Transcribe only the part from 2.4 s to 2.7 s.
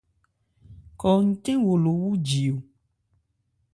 o?